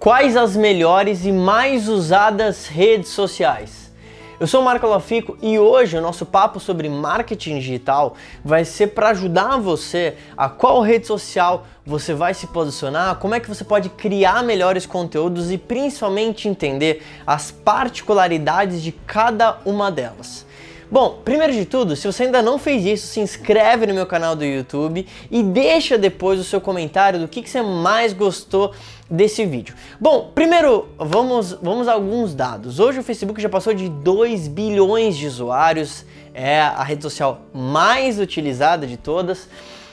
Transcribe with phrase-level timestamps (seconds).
[0.00, 3.90] Quais as melhores e mais usadas redes sociais?
[4.38, 8.14] Eu sou o Marco Lafico e hoje o nosso papo sobre marketing digital
[8.44, 13.40] vai ser para ajudar você a qual rede social você vai se posicionar, como é
[13.40, 20.46] que você pode criar melhores conteúdos e principalmente entender as particularidades de cada uma delas.
[20.90, 24.34] Bom, primeiro de tudo, se você ainda não fez isso, se inscreve no meu canal
[24.34, 28.72] do YouTube e deixa depois o seu comentário do que, que você mais gostou
[29.10, 29.74] desse vídeo.
[30.00, 32.80] Bom, primeiro vamos, vamos a alguns dados.
[32.80, 38.18] Hoje o Facebook já passou de 2 bilhões de usuários, é a rede social mais
[38.18, 39.46] utilizada de todas,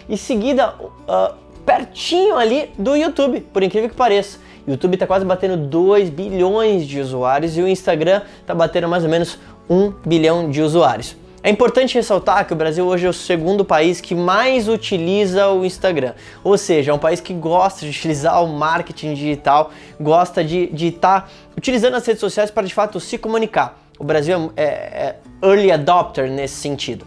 [0.08, 4.40] e seguida uh, pertinho ali do YouTube, por incrível que pareça.
[4.66, 9.04] O YouTube está quase batendo 2 bilhões de usuários e o Instagram está batendo mais
[9.04, 9.38] ou menos
[9.70, 11.16] 1 bilhão de usuários.
[11.46, 15.64] É importante ressaltar que o Brasil hoje é o segundo país que mais utiliza o
[15.64, 20.72] Instagram, ou seja, é um país que gosta de utilizar o marketing digital, gosta de
[20.74, 23.80] estar tá utilizando as redes sociais para de fato se comunicar.
[24.00, 25.16] O Brasil é, é, é
[25.48, 27.06] early adopter nesse sentido.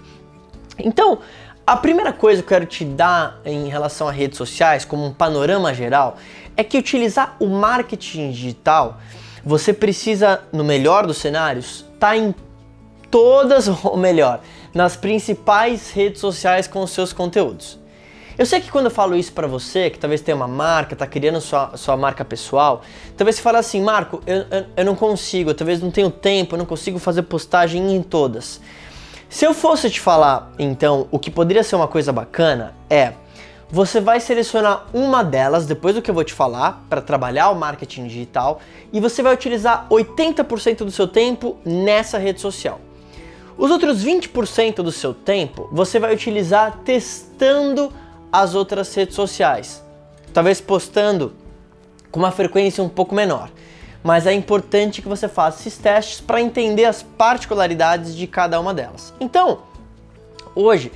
[0.78, 1.18] Então,
[1.66, 5.12] a primeira coisa que eu quero te dar em relação a redes sociais, como um
[5.12, 6.16] panorama geral,
[6.56, 8.98] é que utilizar o marketing digital,
[9.44, 12.32] você precisa, no melhor dos cenários, estar tá em
[13.10, 14.40] todas, ou melhor,
[14.72, 17.78] nas principais redes sociais com os seus conteúdos.
[18.38, 21.08] Eu sei que quando eu falo isso para você, que talvez tenha uma marca, tá
[21.08, 22.82] criando sua, sua marca pessoal,
[23.16, 26.54] talvez você fale assim, Marco, eu, eu, eu não consigo, eu talvez não tenho tempo,
[26.54, 28.60] eu não consigo fazer postagem em todas.
[29.28, 33.14] Se eu fosse te falar, então, o que poderia ser uma coisa bacana é
[33.70, 37.54] você vai selecionar uma delas, depois do que eu vou te falar, para trabalhar o
[37.54, 38.60] marketing digital,
[38.92, 42.80] e você vai utilizar 80% do seu tempo nessa rede social.
[43.58, 47.92] Os outros 20% do seu tempo você vai utilizar testando
[48.32, 49.82] as outras redes sociais.
[50.32, 51.34] Talvez postando
[52.12, 53.50] com uma frequência um pouco menor.
[54.00, 58.72] Mas é importante que você faça esses testes para entender as particularidades de cada uma
[58.72, 59.12] delas.
[59.18, 59.58] Então,
[60.54, 60.92] hoje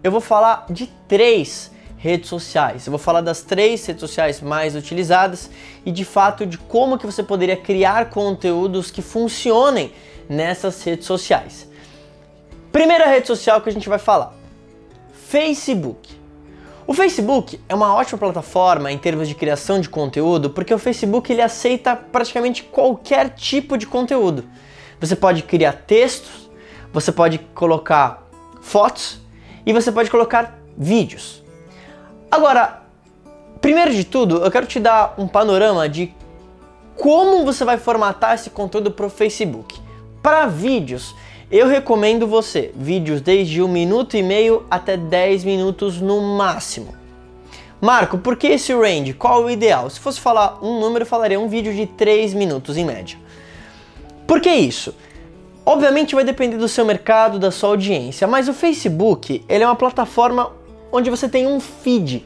[0.00, 2.86] eu vou falar de três redes sociais.
[2.86, 5.50] Eu vou falar das três redes sociais mais utilizadas
[5.84, 9.92] e de fato de como que você poderia criar conteúdos que funcionem
[10.28, 11.73] nessas redes sociais.
[12.74, 14.34] Primeira rede social que a gente vai falar:
[15.12, 16.12] Facebook.
[16.88, 21.32] O Facebook é uma ótima plataforma em termos de criação de conteúdo, porque o Facebook
[21.32, 24.44] ele aceita praticamente qualquer tipo de conteúdo.
[24.98, 26.50] Você pode criar textos,
[26.92, 28.26] você pode colocar
[28.60, 29.20] fotos
[29.64, 31.44] e você pode colocar vídeos.
[32.28, 32.82] Agora,
[33.60, 36.12] primeiro de tudo, eu quero te dar um panorama de
[36.96, 39.80] como você vai formatar esse conteúdo para o Facebook.
[40.20, 41.14] Para vídeos,
[41.50, 46.94] eu recomendo você vídeos desde um minuto e meio até 10 minutos no máximo.
[47.80, 49.12] Marco, por que esse range?
[49.12, 49.90] Qual o ideal?
[49.90, 53.18] Se fosse falar um número, eu falaria um vídeo de 3 minutos em média.
[54.26, 54.94] Por que isso?
[55.66, 59.76] Obviamente vai depender do seu mercado, da sua audiência, mas o Facebook ele é uma
[59.76, 60.50] plataforma
[60.90, 62.24] onde você tem um feed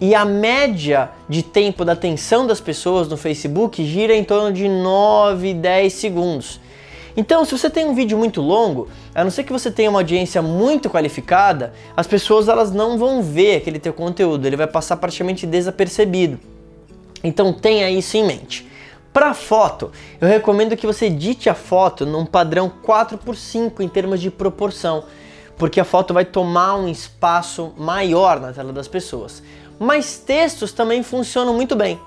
[0.00, 4.68] e a média de tempo da atenção das pessoas no Facebook gira em torno de
[4.68, 6.60] 9, 10 segundos.
[7.18, 9.98] Então, se você tem um vídeo muito longo, a não ser que você tenha uma
[9.98, 14.96] audiência muito qualificada, as pessoas elas não vão ver aquele teu conteúdo, ele vai passar
[14.98, 16.38] praticamente desapercebido.
[17.24, 18.70] Então, tenha isso em mente.
[19.12, 19.90] Para foto,
[20.20, 25.02] eu recomendo que você edite a foto num padrão 4x5 em termos de proporção,
[25.56, 29.42] porque a foto vai tomar um espaço maior na tela das pessoas.
[29.76, 31.98] Mas textos também funcionam muito bem.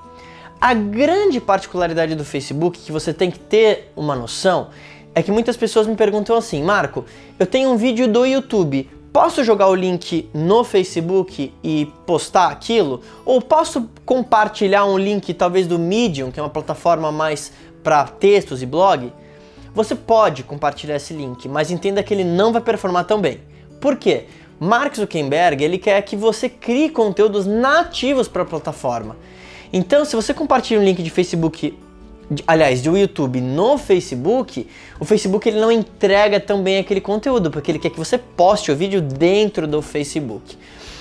[0.62, 4.70] A grande particularidade do Facebook que você tem que ter uma noção
[5.14, 7.06] é que muitas pessoas me perguntam assim: Marco,
[7.38, 13.02] eu tenho um vídeo do YouTube, posso jogar o link no Facebook e postar aquilo?
[13.26, 17.52] Ou posso compartilhar um link talvez do Medium, que é uma plataforma mais
[17.84, 19.12] para textos e blog?
[19.74, 23.40] Você pode compartilhar esse link, mas entenda que ele não vai performar tão bem.
[23.80, 24.26] Por quê?
[24.60, 29.16] Mark Zuckerberg ele quer que você crie conteúdos nativos para a plataforma.
[29.74, 31.74] Então, se você compartilha um link de Facebook
[32.48, 34.68] aliás, do YouTube no Facebook,
[35.00, 38.72] o Facebook ele não entrega tão bem aquele conteúdo, porque ele quer que você poste
[38.72, 40.58] o vídeo dentro do Facebook.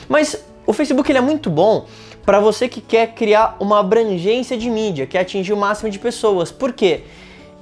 [0.08, 1.86] Mas o Facebook ele é muito bom
[2.24, 6.50] para você que quer criar uma abrangência de mídia, quer atingir o máximo de pessoas.
[6.50, 7.02] Por quê?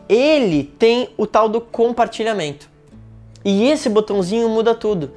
[0.09, 2.69] Ele tem o tal do compartilhamento.
[3.45, 5.13] E esse botãozinho muda tudo.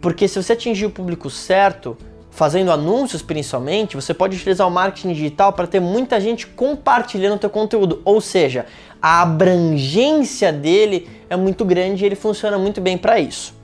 [0.00, 1.96] Porque se você atingir o público certo,
[2.34, 7.38] fazendo anúncios principalmente, você pode utilizar o marketing digital para ter muita gente compartilhando o
[7.38, 8.66] teu conteúdo, ou seja,
[9.00, 13.54] a abrangência dele é muito grande e ele funciona muito bem para isso.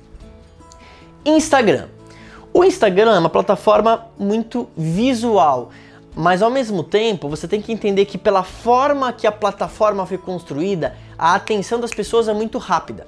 [1.25, 1.89] Instagram.
[2.55, 5.71] O Instagram é uma plataforma muito visual.
[6.15, 10.19] mas ao mesmo tempo você tem que entender que pela forma que a plataforma foi
[10.19, 13.07] construída, a atenção das pessoas é muito rápida.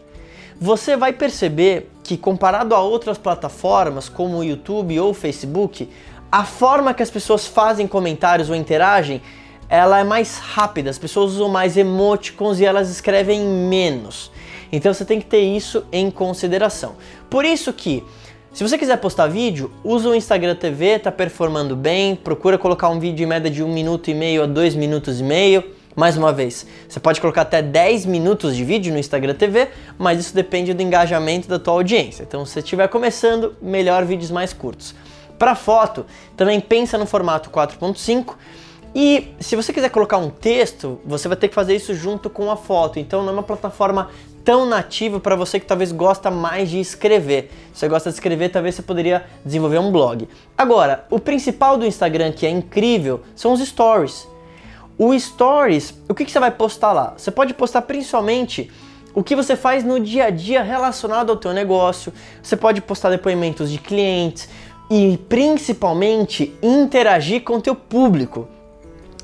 [0.61, 5.89] Você vai perceber que comparado a outras plataformas como o YouTube ou o Facebook,
[6.31, 9.21] a forma que as pessoas fazem comentários ou interagem,
[9.69, 14.31] ela é mais rápida, as pessoas usam mais emoticons e elas escrevem menos.
[14.71, 16.95] Então você tem que ter isso em consideração.
[17.31, 18.03] Por isso que
[18.53, 23.01] se você quiser postar vídeo, usa o Instagram TV, tá performando bem, procura colocar um
[23.01, 25.65] vídeo em média de 1 minuto e meio a 2 minutos e meio.
[25.94, 29.69] Mais uma vez, você pode colocar até 10 minutos de vídeo no Instagram TV,
[29.99, 32.23] mas isso depende do engajamento da tua audiência.
[32.23, 34.94] Então, se estiver começando, melhor vídeos mais curtos.
[35.39, 36.06] Para foto,
[36.37, 38.35] também pensa no formato 4.5
[38.94, 42.50] e se você quiser colocar um texto, você vai ter que fazer isso junto com
[42.50, 42.99] a foto.
[42.99, 44.09] Então, não é uma plataforma
[44.44, 47.50] tão nativa para você que talvez gosta mais de escrever.
[47.73, 50.29] Se você gosta de escrever, talvez você poderia desenvolver um blog.
[50.56, 54.31] Agora, o principal do Instagram que é incrível são os stories.
[54.99, 57.15] O stories, o que, que você vai postar lá?
[57.17, 58.71] Você pode postar principalmente
[59.15, 62.12] o que você faz no dia a dia relacionado ao teu negócio.
[62.43, 64.49] Você pode postar depoimentos de clientes
[64.91, 68.49] e principalmente interagir com o teu público.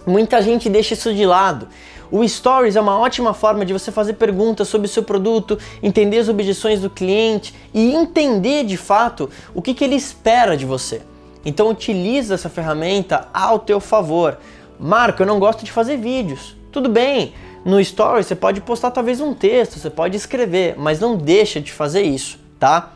[0.06, 1.69] Muita gente deixa isso de lado.
[2.11, 6.19] O Stories é uma ótima forma de você fazer perguntas sobre o seu produto, entender
[6.19, 11.03] as objeções do cliente e entender de fato o que, que ele espera de você.
[11.44, 14.38] Então utilize essa ferramenta ao teu favor.
[14.79, 16.57] Marco, eu não gosto de fazer vídeos.
[16.71, 17.35] Tudo bem,
[17.65, 21.73] no Stories você pode postar talvez um texto, você pode escrever, mas não deixa de
[21.73, 22.93] fazer isso, tá?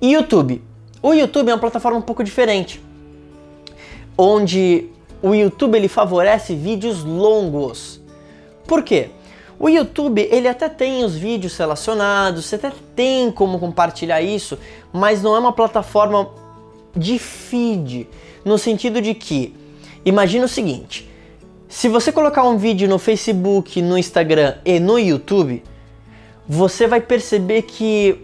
[0.00, 0.62] E YouTube?
[1.02, 2.82] O YouTube é uma plataforma um pouco diferente,
[4.16, 4.86] onde
[5.22, 8.00] o YouTube ele favorece vídeos longos.
[8.66, 9.10] Por quê?
[9.58, 14.58] O YouTube ele até tem os vídeos relacionados, você até tem como compartilhar isso,
[14.92, 16.28] mas não é uma plataforma
[16.94, 18.08] de feed,
[18.44, 19.54] no sentido de que,
[20.04, 21.08] imagina o seguinte,
[21.68, 25.62] se você colocar um vídeo no Facebook, no Instagram e no YouTube,
[26.48, 28.18] você vai perceber que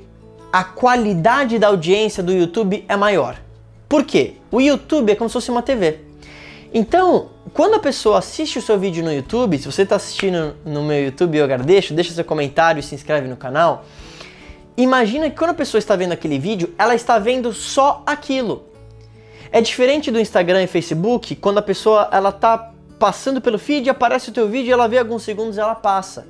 [0.51, 3.37] a qualidade da audiência do YouTube é maior.
[3.89, 4.35] Por quê?
[4.51, 5.99] O YouTube é como se fosse uma TV.
[6.73, 10.83] Então, quando a pessoa assiste o seu vídeo no YouTube, se você está assistindo no
[10.83, 13.85] meu YouTube, eu agradeço, deixa seu comentário e se inscreve no canal.
[14.77, 18.65] Imagina que quando a pessoa está vendo aquele vídeo, ela está vendo só aquilo.
[19.55, 24.31] É diferente do Instagram e Facebook, quando a pessoa ela está passando pelo feed, aparece
[24.31, 26.27] o teu vídeo, ela vê alguns segundos e ela passa.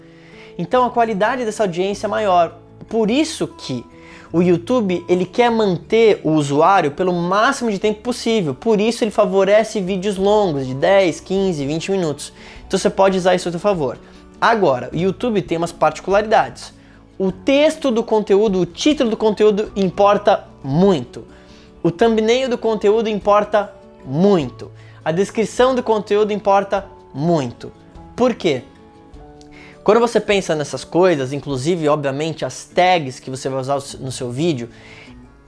[0.58, 2.58] Então a qualidade dessa audiência é maior.
[2.86, 3.82] Por isso que
[4.30, 9.10] o YouTube ele quer manter o usuário pelo máximo de tempo possível, por isso ele
[9.10, 12.30] favorece vídeos longos de 10, 15, 20 minutos.
[12.66, 13.96] Então você pode usar isso a seu favor.
[14.38, 16.74] Agora, o YouTube tem umas particularidades.
[17.18, 21.24] O texto do conteúdo, o título do conteúdo importa muito.
[21.84, 23.70] O thumbnail do conteúdo importa
[24.06, 24.72] muito.
[25.04, 27.70] A descrição do conteúdo importa muito.
[28.16, 28.62] Por quê?
[29.84, 34.30] Quando você pensa nessas coisas, inclusive, obviamente, as tags que você vai usar no seu
[34.30, 34.70] vídeo,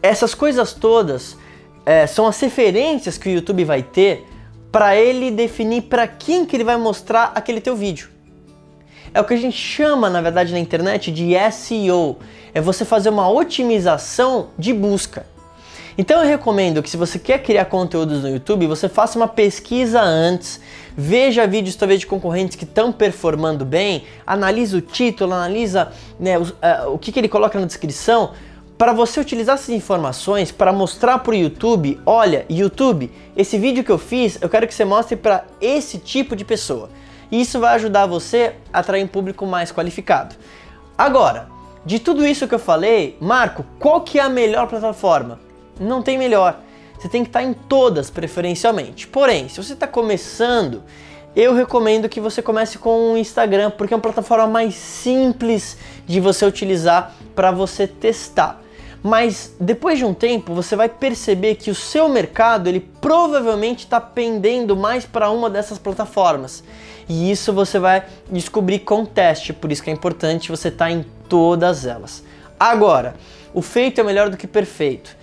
[0.03, 1.39] essas coisas todas
[1.87, 4.27] é, são as referências que o YouTube vai ter
[4.71, 8.11] para ele definir para quem que ele vai mostrar aquele teu vídeo.
[9.15, 12.19] É o que a gente chama, na verdade, na internet de SEO.
[12.53, 15.35] É você fazer uma otimização de busca.
[15.99, 20.01] Então eu recomendo que se você quer criar conteúdos no YouTube, você faça uma pesquisa
[20.03, 20.61] antes,
[20.95, 26.43] veja vídeos talvez de concorrentes que estão performando bem, analisa o título, analisa né, o,
[26.43, 28.33] uh, o que, que ele coloca na descrição,
[28.77, 33.91] para você utilizar essas informações para mostrar para o YouTube, olha, YouTube, esse vídeo que
[33.91, 36.91] eu fiz, eu quero que você mostre para esse tipo de pessoa.
[37.33, 40.37] E isso vai ajudar você a atrair um público mais qualificado.
[40.97, 41.49] Agora,
[41.87, 45.46] de tudo isso que eu falei, Marco, qual que é a melhor plataforma?
[45.79, 46.61] Não tem melhor.
[46.99, 49.07] Você tem que estar em todas, preferencialmente.
[49.07, 50.83] Porém, se você está começando,
[51.35, 56.19] eu recomendo que você comece com o Instagram, porque é uma plataforma mais simples de
[56.21, 58.63] você utilizar para você testar.
[59.03, 64.01] Mas depois de um tempo, você vai perceber que o seu mercado ele provavelmente está
[64.01, 66.65] pendendo mais para uma dessas plataformas.
[67.09, 70.91] E isso você vai descobrir com teste, por isso que é importante você estar tá
[70.91, 72.25] em todas elas.
[72.59, 73.15] Agora,
[73.53, 75.15] o feito é melhor do que perfeito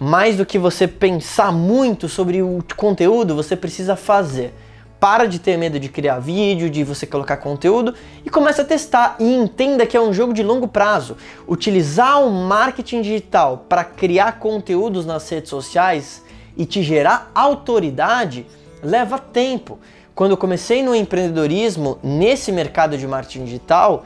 [0.00, 4.54] mais do que você pensar muito sobre o conteúdo, você precisa fazer.
[4.98, 9.16] Para de ter medo de criar vídeo, de você colocar conteúdo e comece a testar
[9.18, 11.18] e entenda que é um jogo de longo prazo.
[11.46, 16.22] Utilizar o marketing digital para criar conteúdos nas redes sociais
[16.56, 18.46] e te gerar autoridade
[18.82, 19.78] leva tempo.
[20.14, 24.04] Quando eu comecei no empreendedorismo nesse mercado de marketing digital,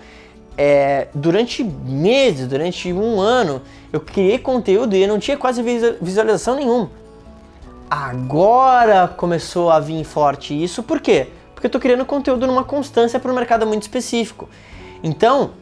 [0.56, 3.62] é, durante meses, durante um ano,
[3.94, 6.90] eu criei conteúdo e não tinha quase visualização nenhuma.
[7.88, 10.82] agora começou a vir forte isso.
[10.82, 11.28] Por quê?
[11.54, 14.48] Porque eu estou criando conteúdo numa constância para um mercado muito específico.
[15.00, 15.52] Então,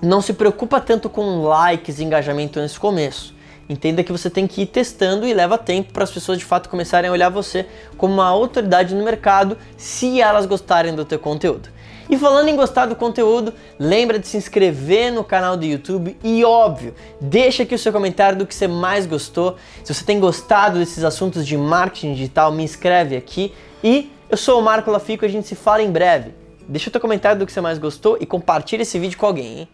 [0.00, 3.34] não se preocupa tanto com likes e engajamento nesse começo.
[3.68, 6.68] Entenda que você tem que ir testando e leva tempo para as pessoas de fato
[6.68, 11.68] começarem a olhar você como uma autoridade no mercado, se elas gostarem do teu conteúdo.
[12.08, 16.44] E falando em gostar do conteúdo, lembra de se inscrever no canal do YouTube e
[16.44, 19.56] óbvio, deixa aqui o seu comentário do que você mais gostou.
[19.82, 24.60] Se você tem gostado desses assuntos de marketing digital, me inscreve aqui e eu sou
[24.60, 26.32] o Marco Lafico a gente se fala em breve.
[26.68, 29.60] Deixa o teu comentário do que você mais gostou e compartilha esse vídeo com alguém,
[29.60, 29.68] hein?